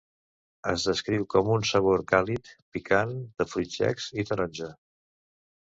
[0.71, 4.75] Es descriu com un sabor càlid, picant, de fruits secs i taronja.